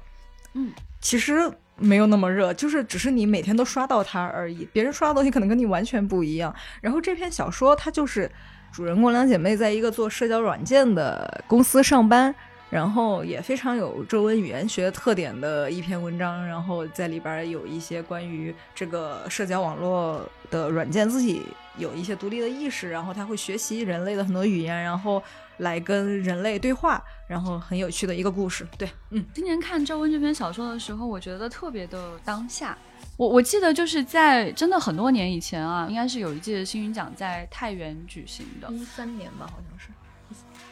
[0.52, 1.50] 嗯，其实。
[1.80, 4.68] 没有那么热，就是只是你每天都刷到它而已。
[4.72, 6.54] 别人刷的东西可能跟你完全不一样。
[6.80, 8.30] 然后这篇小说它就是
[8.70, 12.34] 主人公两姐妹在一个做社交软件的公司上班，
[12.68, 16.46] 然后也非常有中文语言学特点的一篇文章。
[16.46, 21.42] 然后在里边有一些关于这个社交网络的软件自己
[21.78, 25.22] 有一些独立的意识，然后他会学习人类的很多语言，然后。
[25.60, 28.66] 来跟人类对话，然后很有趣的一个故事。
[28.76, 32.76] 对，嗯，今年看赵温这篇小说的时候，我觉得特别的当下。
[33.16, 39.88] 我我记得就是在真的很多年以前啊，应该是有一届星云奖在太原举行的，一三年吧，好像是，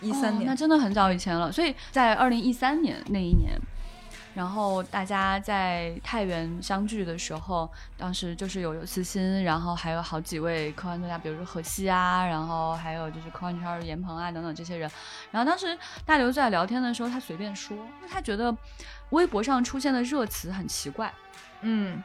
[0.01, 1.51] 一三年，那真的很早以前了。
[1.51, 3.59] 所以在二零一三年那一年。
[4.39, 14.89] 然后大家在太原相聚的时候，当时就是有刘慈欣，然后还有好几位科幻作家，比如说何西啊，然后还有就是科幻圈的严鹏啊等等这些人。
[15.33, 17.77] 然后当时大刘在聊天的时候，他随便说，
[18.09, 18.57] 他觉得
[19.11, 21.13] 微博上出现的热词很奇怪。
[21.63, 22.01] 嗯，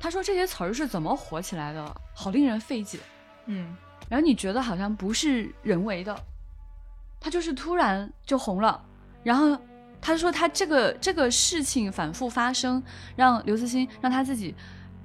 [0.00, 2.98] 他说这些词儿是怎么火起来的，好令人费解。
[3.44, 3.76] 嗯，
[4.08, 6.18] 然后你觉得好像不是人为的，
[7.20, 8.82] 他就是突然就红了，
[9.22, 9.60] 然后。
[10.00, 12.82] 他说：“他这个这个事情反复发生，
[13.16, 14.54] 让刘慈欣让他自己，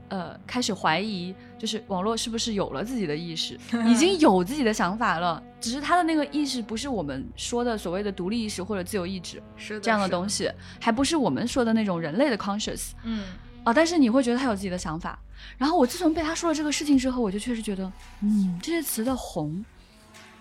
[0.08, 5.42] 呃，开始怀疑，就是网络是不是有了自己的意识， 已经有自己的想法了。
[5.60, 12.92] 只是他的那个意识不是我们说的所谓的独立意识或者自由意志，是这样的东西，还不是我们说的那种人类的 conscious。
[13.04, 13.24] 嗯，
[13.64, 15.18] 啊，但是你会觉得他有自己的想法。
[15.58, 19.64] 然后我自从被他说了这个事情之后，我就确实觉得，嗯，这些词的红。”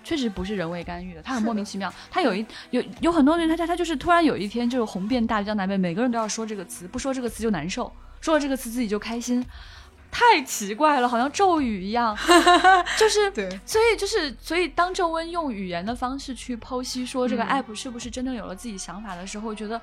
[0.03, 1.93] 确实不是人为干预的，他很莫名其妙。
[2.11, 9.45] 他有一有有很多人，他他他就是突然有一天就是红遍大江南北，每个人都要说这个词，不说这个词就难受，说了这个词自己就开心，
[10.11, 12.17] 太奇怪了，好像咒语一样。
[12.99, 19.81] 就是对，所以就是所以当周温用语言的方式去剖析说这个 app 是不是真正有了自己想法的时候，觉得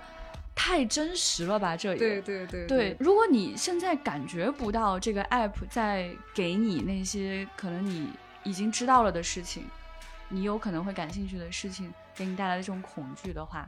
[0.54, 1.76] 太真实了吧？
[1.76, 2.98] 这对对对对。
[3.00, 8.10] 如果你现在感觉不到这个 app 在给你那些可能你
[8.44, 9.64] 已经知道了的事情。
[10.30, 13.68] 你有可能会感兴趣的事情给你带来的这种恐惧的话，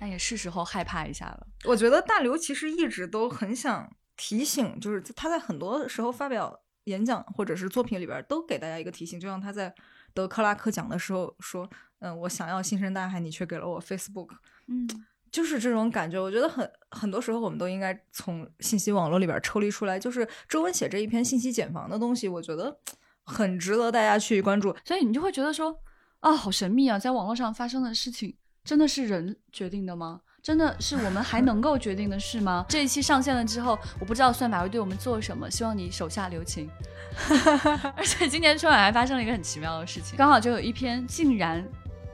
[0.00, 1.46] 那也是时候害怕一下了。
[1.64, 9.72] 我觉得大刘其实一直都很想提醒，就是他在很多时候发表演讲或者是作品里边都给大家一个提醒，就像他在
[10.12, 14.30] 得克拉克奖的时候说：“嗯，我想要星辰大海，你却给了我 Facebook。”
[14.66, 14.88] 嗯，
[15.30, 16.20] 就是这种感觉。
[16.20, 20.00] 我觉得很很多时候我们都应该从信息网络里边抽离出来。
[20.00, 22.80] 就是周文写这一篇信息茧房的东西，我觉得。
[23.24, 25.76] 很值得大家去关注，所以你就会觉得说，
[26.20, 26.98] 啊，好神秘啊！
[26.98, 30.20] 在网络上发生的事情，真的是人决定的吗？
[30.42, 32.64] 真的是我们还能够决定的事吗？
[32.68, 36.68] 这一期上线了之后，我不知道算法会对我们做什么，希望你手下留情。
[37.94, 41.62] 而且今年春晚还发生了一个很奇妙的事情，刚好就有一篇竟然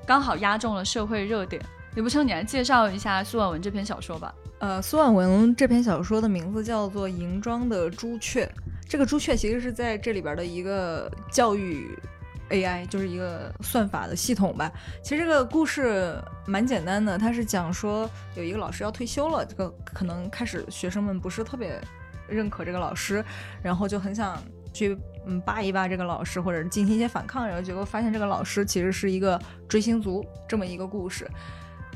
[0.07, 1.63] 刚好压中了社会热点。
[1.95, 4.35] 李不称，你来介绍一下苏婉文这篇小说吧。
[4.59, 8.45] 呃，苏婉文这篇小说的名字叫做《银装的朱雀》。
[8.89, 11.91] 这个朱雀其实是在这里边的一个教育
[12.51, 14.71] AI，就是一个算法的系统吧。
[15.03, 21.81] 其实这个故事蛮简单的，它是讲说有一个老师要退休了，这个可能开始学生们不是特别
[22.29, 23.25] 认可这个老师，
[23.63, 24.41] 然后就很想
[24.73, 24.97] 去
[25.27, 31.29] 嗯扒一扒这个老师，或者进行一些反抗，然后结果发现这个老师其实是一个追星族，这么一个故事。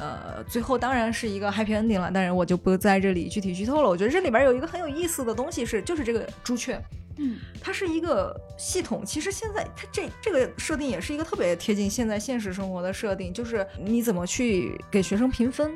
[0.01, 3.89] 呃，最后当然是一个 happy ending 了，但是我就不在这里具体剧透了。
[3.89, 6.83] 我觉得这里边有一个很有意思的东西是，就是这个朱雀，
[7.19, 9.05] 嗯，它是一个系统。
[9.05, 15.73] 其实现在它这这个设定也是一个特别贴近现在现实生活的设定，就是你怎么去给学生评分。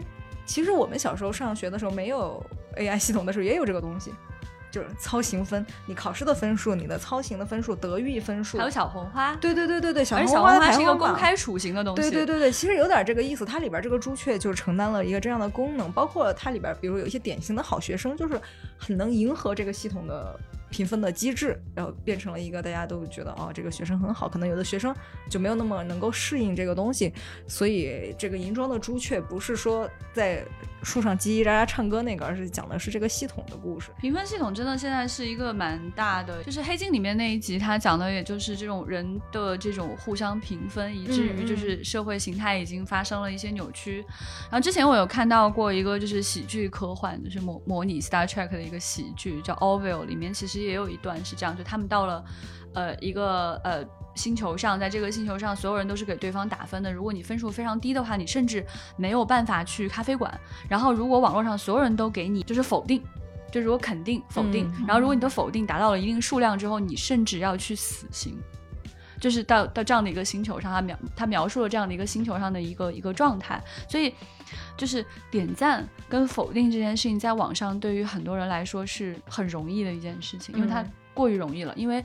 [0.47, 2.43] 其实我们小时候上学的时候没有
[2.77, 4.11] AI 系统的时候也有这个东西。
[4.75, 13.45] 就是操行分，你考试的分数，你的操行的分数，德育分数，还有小红花，对对对对对，小红花是一个公开处刑的东西，对对对对，其实有点这个意思。
[13.45, 18.41] 它里边这个朱雀就承担了一个这样的功能，包括它里边，比如有一些典型的好学生，就是
[18.77, 20.37] 很能迎合这个系统的
[20.75, 24.93] 评分的机制，然后变成了一个大家都觉得哦，这个学生很好，可能有的学生
[25.31, 27.13] 就没有那么能够适应这个东西，
[27.47, 30.45] 所以这个银装的朱雀不是说在
[30.83, 33.93] 树上叽叽喳喳唱歌那个，而是讲的是这个系统的故事。
[34.01, 44.05] 评分系统真的现在是一个蛮大的，就是黑镜里面那一集，它讲的也就是这种人的这种互相评分，以至于就是社会形态已经发生了一些扭曲。
[44.51, 50.64] 然后之前我有看到过一个就是喜剧科幻，就是模模拟 Star Trek 的一个喜剧，叫 Orville，里面其实。
[50.65, 52.25] 也有一段是这样，就他们到了，
[52.75, 56.93] 呃，一个呃星球上，在这个星球上，所有人都是给对方打分的。
[56.93, 58.65] 如果你分数非常低的话，你甚至
[58.97, 60.33] 没有办法去咖啡馆。
[60.69, 63.03] 然后，如果网络上所有人都给你就是否定，
[63.53, 68.37] 就如果肯定否定，然后如果你的否定达到了一定数量之后，你甚至要去死刑。
[69.25, 73.59] 就是到到这样的一个星球上，他描他描述了这样的一个星球上的一个一个状态。
[73.89, 74.13] 所以，
[74.77, 80.85] 就是点赞跟否定这件事情，在网上对于很多人来说是很容易的一件事情，因为它
[81.15, 81.73] 过于容易了。
[81.75, 82.05] 因为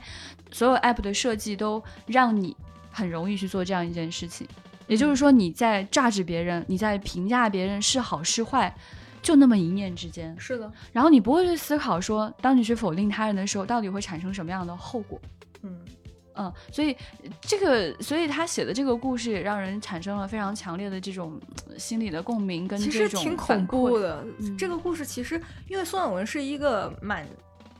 [0.50, 2.56] 所有 app 的设计都让你
[2.90, 4.48] 很容易去做这样一件事情。
[4.86, 8.74] 也就是说，你在榨制别人，你在评价别人是好是坏，
[9.20, 10.34] 就那么一念之间。
[10.38, 10.72] 是的。
[10.90, 15.20] 然后你不会去思考说，当你去否定他人的时候，到底会产生什么样的后果？
[15.60, 15.78] 嗯。
[16.34, 16.96] 嗯，所以
[17.40, 21.38] 这个，所以他写的这个故事也让人产生了非常强烈的这种
[21.76, 24.24] 心理的共鸣，跟其实挺恐怖的。
[24.58, 27.26] 这个故事其实，因为孙晓文是一个蛮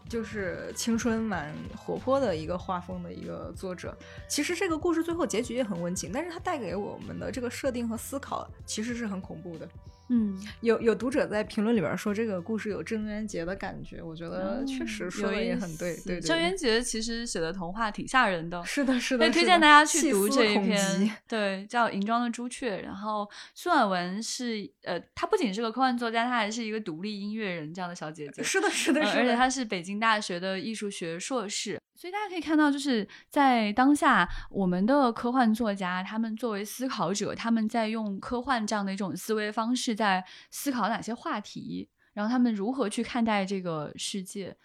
[0.09, 3.97] 就是青春蛮活泼的一个画风的一个作者，
[4.29, 9.69] 其实这个故事最后结局也很温情，但是它带给我们的这个设定和思考其实是很恐怖的。
[10.13, 15.97] 嗯，有有读者在评论里边说这个故事有郑渊洁的感觉，我觉得确实说的也很对。
[16.05, 19.31] 对，郑渊洁其实写的童话挺吓人的，是的，是的。
[19.31, 22.79] 推荐大家去读这一篇，对，叫《银装的朱雀》。
[22.83, 28.43] 然后苏婉文是呃，她不仅是个科幻作家，她还是一个独立音乐人这样的小姐姐。
[28.43, 29.21] 是的，是的，是的。
[29.21, 31.79] 而且她是北京大学的艺术学硕士。
[31.95, 44.57] 所以大家可以看到，就是在当下，我们的科幻作家，他们作为思考者，他们在用科幻这样的一种思维方式，在思考哪些话题，然后他们如何去看待这个世界。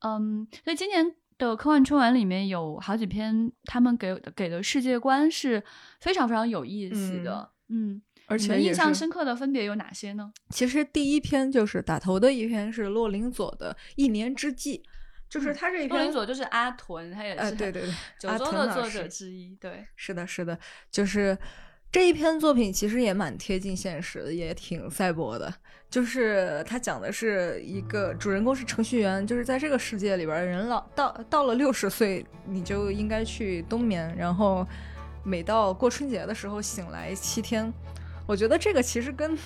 [0.00, 5.64] 嗯，所以今年的科幻春晚里面有好几篇，他们给给的世界观是
[5.98, 7.50] 非常非常有意思的。
[7.68, 10.30] 嗯，而且印象深刻的分别有哪些呢？
[10.50, 14.78] 其实第一篇就是打头的一篇是洛林佐的《一年之计》。
[15.32, 19.56] 就是他这一篇，洛林佐就是阿屯，他也是对对对，九州的作者之一。
[19.58, 20.58] 对，是的，是的，
[20.90, 21.38] 就是
[21.92, 25.52] 这一篇作品其实也蛮贴近现实的，也挺赛博的。
[25.90, 34.66] 就是他讲的是一个主人公是程序员，就是在这个世界里边，人老到到了六十岁，你就应该去冬眠，然后
[35.22, 37.70] 每到过春节的时候醒来七天。
[38.26, 39.38] 我觉得这个其实跟。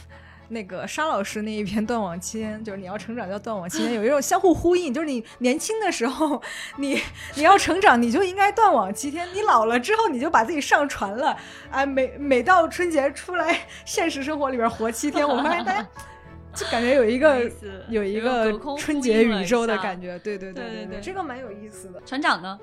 [0.49, 6.41] 那个沙老师那一篇断网期间，就是你要成长叫断网期间，有一种相互呼应，就是你年轻的时候，
[6.77, 7.01] 你
[7.35, 11.37] 你要成长，你就应该断网七天；你老了之后，你就把自己上传了，
[11.71, 15.27] 啊，每每到春节出来现实生活里边活七天。
[15.29, 15.89] 我发现大家
[16.55, 17.51] 就感觉有一个
[17.91, 22.01] 有一个春节宇宙的感觉，对对对对对，这个蛮有意思的。
[22.07, 22.59] 船长呢？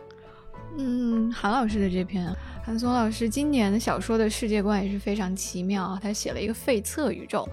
[0.76, 2.28] 嗯，韩老师的这篇，
[2.65, 7.48] 韩松老师今年的小说的世界观也是非常奇妙，他写了一个废册宇宙。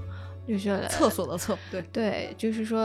[0.50, 2.82] 就是厕所的厕，对对，就是说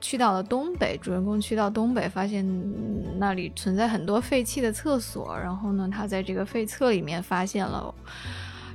[0.00, 2.46] 去到了东北，主人公去到东北，发现
[3.18, 7.92] 那里存在很多废弃的厕所，然后呢，他在这个废厕里面发现了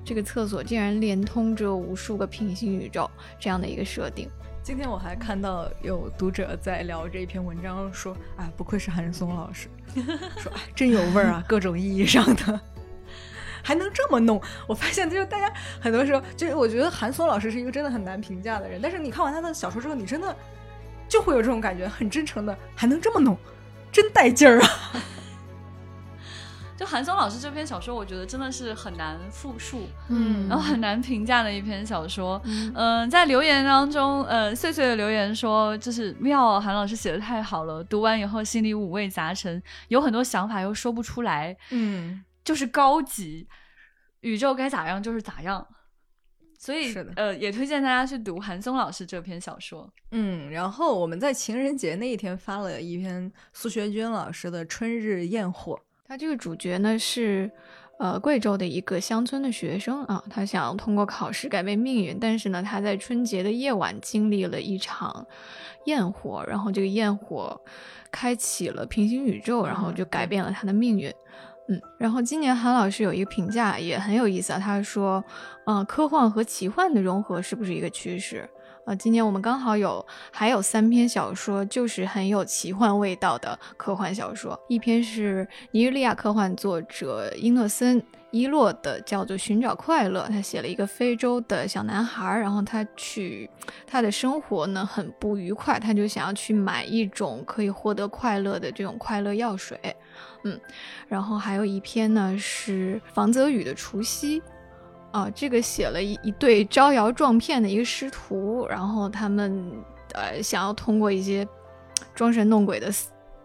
[0.03, 4.29] 这个厕所竟然连通着无数个平行宇宙这样的一个设定。
[4.61, 9.69] 今天我还看到有读者在聊这一篇文章，说啊，不愧是韩松老师，
[10.37, 12.59] 说哎，真有味儿啊，各种意义上的。
[13.65, 14.39] 还能这么弄？
[14.67, 15.51] 我发现就是大家
[15.81, 18.79] 很多时候，就是我觉得韩松老师是一个真的很难评价的人。
[18.79, 20.35] 但是你看完他的小说之后，你真的
[21.09, 23.35] 就会有这种感觉，很真诚的，还能这么弄，
[23.91, 24.69] 真带劲儿啊！
[26.77, 32.39] 就韩松老师这篇小说，我觉得真的是很难复述，嗯，然后很难评价的一篇小说。
[32.45, 42.23] 嗯，在留言当中，呃，碎碎的留言说，就是妙，韩老师写的太好了，读完以后心里五味杂陈，有很多想法又说不出来，嗯。
[42.45, 43.45] 就是高级
[44.21, 45.67] 宇宙该咋样就是咋样，
[46.57, 49.91] 所以呃也推荐大家去读韩松老师这篇小说。
[50.11, 55.73] 嗯，然后我们在情人节那一天发了一篇苏学军老师的《春日焰火》，
[56.07, 57.51] 他这个主角呢是
[57.99, 65.25] 呃贵州的一个乡村的学生啊，他想通过考试改变命运，但是呢他在春节的夜晚经历了一场
[65.85, 67.59] 焰火，然后这个焰火
[68.11, 71.09] 开启了平行宇宙，然后就改变了他的命运。
[71.09, 71.15] 嗯，
[71.67, 75.23] 嗯然后今年韩老师有一个评价也很有意思啊，他说，
[75.65, 78.47] 嗯，科幻和奇幻的融合是不是一个趋势？
[78.85, 84.59] 呃，今年我们刚好有还有三篇小说，就是很有奇幻味道的科幻小说。
[84.69, 87.99] 一篇是尼日利亚科幻作者伊诺森
[88.29, 90.25] 伊洛的，叫做《寻找快乐》。
[90.27, 93.49] 他写了一个非洲的小男孩，然后他去
[93.87, 99.79] 他的生活呢很不愉快，他就想要去买一种可以获得快乐的这种快乐药水。
[100.45, 100.59] 嗯，
[101.07, 104.39] 然后还有一篇呢是房泽宇的《除夕》。
[105.11, 109.71] 啊，这个写了一一对招摇撞骗的一个师徒，然后他们
[110.13, 111.47] 呃想要通过一些
[112.13, 112.91] 装神弄鬼的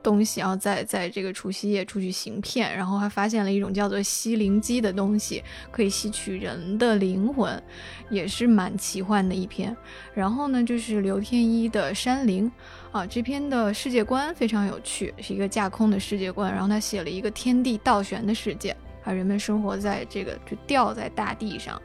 [0.03, 7.63] 东西，然后在在这个除夕夜出去行骗，然后还发现了一种叫做吸灵机的东西，可以吸取人的灵魂，
[8.11, 9.77] 也是蛮奇幻的一篇。
[10.13, 12.51] 然后呢，就是刘天一的《山林》
[12.93, 18.77] 啊，这篇的世界观非常有趣，是一个架空的世界观，然后他写了一个天地倒悬的世界。
[19.05, 21.81] 啊，人们生活在这个就掉在大地上，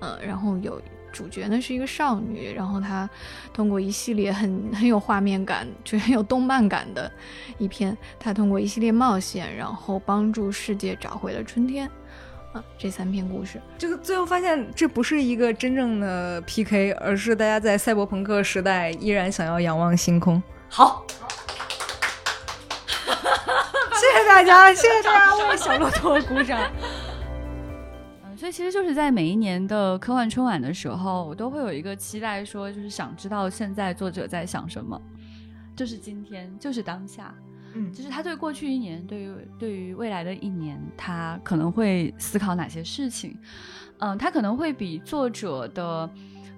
[0.00, 0.80] 嗯，然后有
[1.12, 3.08] 主角呢是一个少女，然后她
[3.52, 7.12] 通过一系列很很有画面感，就很有动漫感的
[7.58, 11.90] 一篇，她通过一系列冒险，然后帮助世界找回了春天，
[12.54, 20.42] 啊，这三篇故事，这个最后发现这不是一个真正的 PK，而是大家在赛博朋克时代依然想要仰望星空。
[20.70, 21.04] 好。
[23.94, 26.60] 谢谢大家，谢谢大家为小骆驼鼓掌。
[28.24, 35.00] 嗯，所以其实就是在每一年的科幻春晚的时候，我都会有一个期待，说就是想知道现在作者在想什么，
[35.74, 37.34] 就是今天，就是当下，
[37.74, 43.36] 嗯，就是他对过去一年，对于对于未来的一年，他可能会思考哪些事情？
[43.98, 46.08] 嗯，他可能会比作者的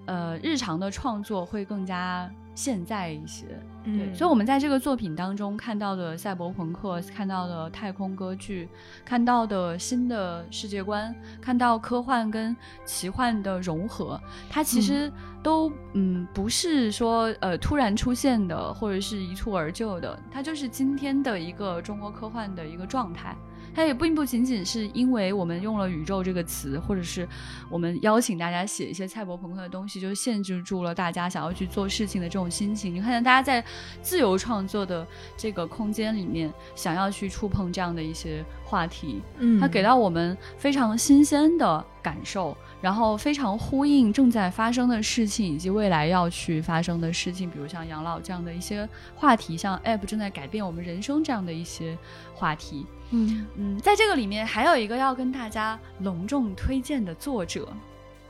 [0.07, 2.31] 呃日常的创作会更加。
[2.57, 3.45] 现在一些，
[3.85, 8.67] 对，所以，我们在这个作品当中看到的赛博朋克，看到的太空歌剧，
[9.05, 23.37] 看到的新的世界观，看到科幻跟奇幻的融合，它其实都，嗯，不是说呃突然出现的，或者是一蹴而就的，它就是今天的一个中国科幻的一个状态。
[23.77, 27.29] 它也并不仅仅是因为我们用了“宇宙”这个词，或者是
[27.69, 32.95] 我们邀请大家写一些蔡博朋克的东西，就限制住了大家想要去做事情的这种心情。
[32.95, 33.63] 你看见大家在
[34.01, 35.07] 自由创作的
[35.37, 42.57] 这个空间里面，想要去触碰这样的一些话题，嗯，它给到我们非常新鲜的感受。
[42.81, 51.97] 然后非常呼应正在发生的事情，以及未来要去发生的事情，比如像养老这样的一些话题，像 App 正在改变我们人生这样的一些
[52.35, 52.87] 话题。
[53.11, 57.69] 嗯嗯，在这个里面还有一个要跟大家隆重推荐的作者，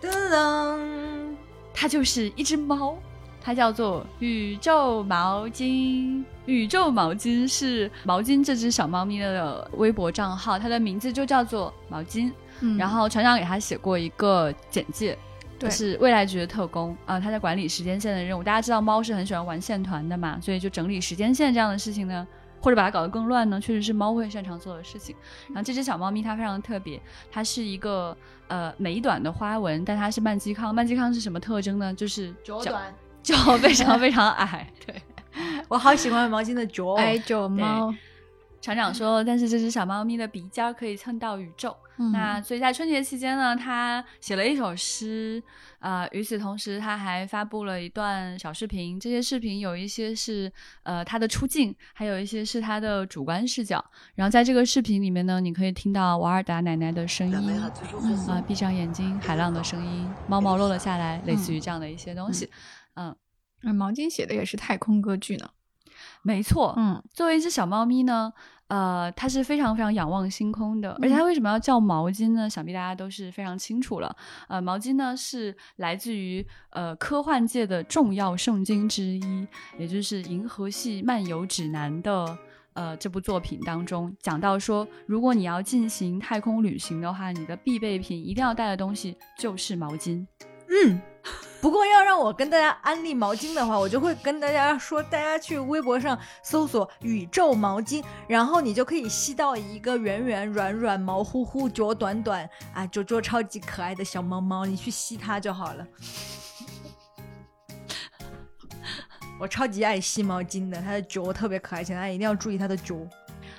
[0.00, 1.34] 噔噔，
[1.72, 2.96] 它就是一只猫，
[3.40, 6.22] 它叫做宇宙毛巾。
[6.44, 12.30] 宇宙毛巾是毛巾这只小猫咪的微博账号，它的名字就叫做毛巾。
[12.78, 15.16] 然后船长给他写过一个简介，
[15.58, 18.42] 就是未来局的特工啊，他在管理时间线的任务。
[18.42, 22.26] 大家知道猫是很喜欢玩线团的嘛，所以就整理时间线这样的事情呢，
[22.60, 25.14] 或者把它搞得更乱呢，确实是猫会擅长做的事情。
[25.48, 27.00] 然后这只小猫咪它非常特别，
[27.30, 28.16] 它是一个
[28.48, 30.74] 呃美短的花纹，但它是曼基康。
[30.74, 31.92] 曼基康是什么特征呢？
[31.94, 34.70] 就是脚短， 脚非常非常矮。
[34.84, 34.94] 对，
[35.68, 37.94] 我好喜欢毛巾的脚，矮脚猫。
[38.66, 41.76] 船长说，但是这只小猫咪的鼻尖可以蹭到宇宙。
[42.12, 45.40] 那所以在春节期间呢，他写了一首诗，
[45.78, 48.98] 啊，与此同时他还发布了一段小视频。
[48.98, 50.52] 这些视频有一些是
[50.82, 53.82] 呃他的出镜，还有一些是他的主观视角。
[54.16, 57.62] 然后在这个视频里面呢，你可以听到瓦尔达奶奶的声音，
[58.28, 62.50] 啊，闭上眼睛，海浪的声音，猫毛落了下来，类似于这样的一些东西。
[62.94, 63.14] 嗯，
[63.76, 65.50] 毛巾写的也是太空歌剧呢。
[66.26, 68.32] 没错，嗯，作为一只小猫咪呢，
[68.66, 72.50] 呃，它是非常非常仰望星空的，而且它为什么要叫毛巾呢？
[72.50, 74.16] 想必大家都是非常清楚了。
[74.48, 79.46] 呃，毛巾呢是来自于呃科幻界的重要圣经之一，
[79.78, 82.36] 也就是《银河系漫游指南》的
[82.72, 90.26] 呃这部作品当中讲到说，如果你要进行太空旅行的话，你的必备品一定要带的东西就是毛巾。
[90.68, 91.00] 嗯。
[91.58, 105.84] 不过要让我跟大家安利毛巾的话，我就会跟大家说，大家去微博上搜索“宇宙毛巾”，然后你就可以吸到一个圆圆软软、毛乎乎、脚短短啊，脚脚超级可爱的小猫猫，你去吸它就好了。
[109.40, 112.94] 我超级爱吸毛巾的，它的脚特别可爱，请大家一定要注意它的脚。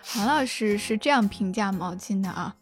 [0.02, 2.56] 韩老师是这样评价毛巾的啊。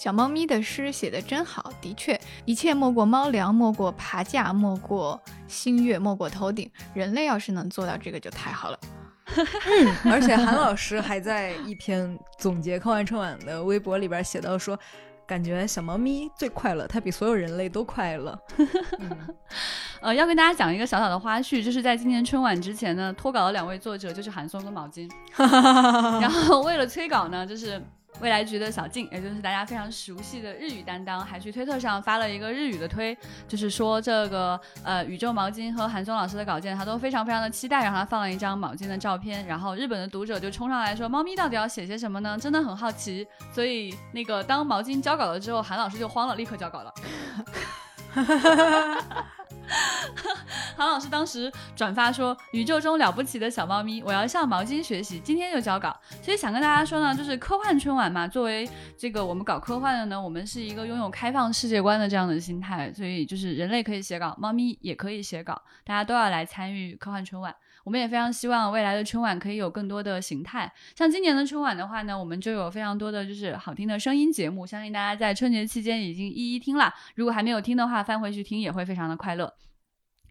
[0.00, 6.70] 小猫咪的诗写的真好，的确，一切莫过猫粮，莫过爬架，莫过星月，莫过头顶。
[6.94, 8.78] 人类要是能做到这个，就太好了。
[10.10, 14.78] 而且韩老师还在一篇总结科幻春晚的微博里边写到说，
[15.26, 18.38] 感觉小猫咪最快乐，它比所有人类都快乐。
[20.00, 27.78] 呃，要跟大家讲一个小小的花絮，就是在今年春晚之前呢，脱稿的两位作者就是韩松跟毛巾，然后为了催稿呢，就是。
[28.20, 33.16] 未来局的小静，也就是大家非常熟悉的日语担当，还去推特上发了一个日语的推，
[33.48, 39.46] 就是说这个呃宇宙毛巾和韩松老师的稿件，他都非常非常的期待，然后他放了一张毛巾的照片。
[39.46, 42.36] 然后日本的读者就冲上来说，猫咪到底要写些什么呢？
[42.38, 43.26] 真的很好奇。
[43.52, 46.94] 所以那个当毛巾交稿了之后，韩老师就慌了，立刻交稿了。
[50.76, 67.54] 韩老师当时转发说：“宇宙中了不起的小猫咪，我要向毛巾学习，今天就交稿。”其实想跟大家说呢，就是科幻春晚嘛，作为这个我们搞科幻的呢，我们是一个拥有开放世界观的这样的心态，所以就是人类可以写稿，猫咪也可以写稿，大家都要来参与科幻春晚。
[67.82, 79.52] 我们也非常希望未来的春晚可以有更多的形态，像今年的春晚的话呢，我们就有非常多的就是好听的声音节目，相信大家在春节期间已经一一听了，如果还没有听的话，翻回去听也会非常的快乐。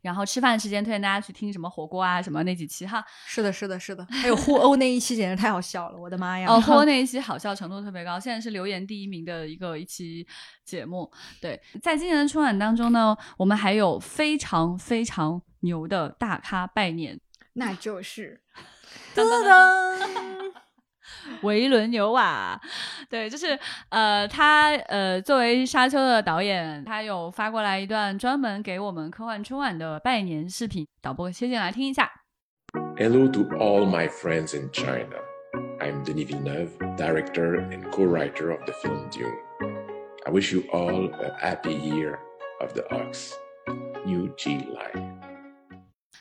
[0.01, 6.47] 然后吃饭时间推荐大家去听什么火锅啊什么那几期哈，是的，是的，是的， 还有互殴那一期简直太好笑了，我的妈呀！
[6.49, 10.25] 哦， 互殴那一期好笑程度特别高，现在是留言第一名的一个一期
[10.65, 11.11] 节目。
[11.41, 17.19] 对，在今年的春晚当中呢，我们还有非常非常牛的大咖拜年，
[17.53, 18.41] 那就是
[19.15, 20.38] 噔噔噔。
[21.41, 22.60] 维伦纽瓦，
[23.10, 23.57] 对，就是
[23.89, 32.10] 呃，他呃，作为沙丘的导演，他有发过来一段专门给我们科幻春晚的拜年视频，导播切进来听一下。
[32.97, 35.18] Hello to all my friends in China.
[35.80, 39.34] I'm Denis Villeneuve, director and co-writer of the film Dune.
[40.26, 42.20] I wish you all a happy year
[42.60, 43.34] of the ox.
[44.05, 45.18] New G Line.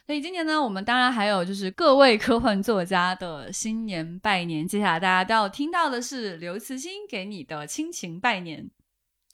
[0.09, 4.66] 所以今年呢，我们当然还有就是各位科幻作家的新年拜年。
[4.66, 8.70] 接下来大家都要听到的是刘慈欣给你的亲情拜年。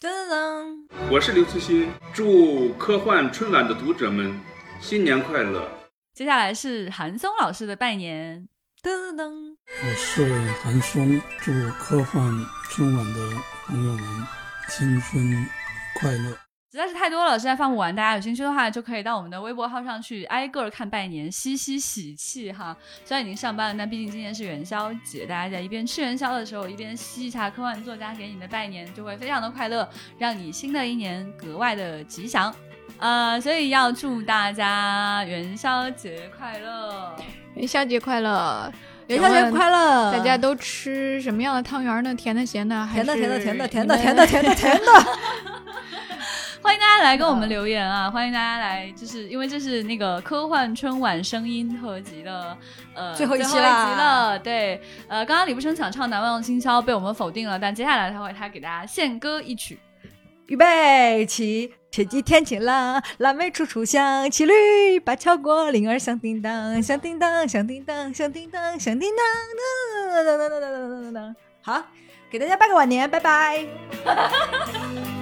[0.01, 4.37] 噔噔噔，我是刘慈欣，祝科幻春晚的读者们
[4.81, 5.70] 新年快乐。
[6.12, 8.49] 接下来是韩松老师的拜年。
[8.83, 12.33] 噔噔噔，我是韩松，祝科幻
[12.68, 13.20] 春晚的
[13.66, 14.27] 朋友们
[14.68, 15.47] 新春
[16.01, 16.43] 快乐。
[16.75, 17.95] 实在是太多了，实在放不完。
[17.95, 22.77] 大家有兴趣的话，就可以到我们的微博号上去挨个看拜年，吸吸喜气哈。
[23.05, 32.53] 虽然已经上班了，但毕竟今年是元宵节，大家在一边吃元宵的时候，一边吸一下科幻作家给你的拜年，就会非常的快乐，让你新的一年格外的吉祥。
[32.99, 37.14] 呃，所以要祝大家元宵节快乐，
[37.55, 38.72] 元宵节快乐，
[39.07, 40.11] 元宵节快乐！
[40.11, 42.12] 大家都吃什么样的汤圆呢？
[42.16, 44.87] 甜的、咸的，甜的、甜的、甜的、甜的、甜的、甜的、甜的。
[46.65, 48.11] 欢迎大家来跟我们留言啊！
[48.11, 52.57] 欢迎大家来，就是因为这是那个科幻春晚声音合集的
[52.95, 54.39] 呃最后一期了。
[54.39, 59.79] 对，呃，刚刚李不生想唱《难忘今宵》被我们否定了，但接下来他会他给大家献歌一曲。
[60.47, 69.23] 预备起，天气天晴了，腊梅处处香，骑驴把桥过，铃儿响叮当，响叮当，响叮当，响叮当，响叮当，
[70.17, 71.35] 噔噔噔噔噔噔噔噔。
[71.61, 71.85] 好，
[72.31, 73.67] 给大家拜个晚年，拜拜。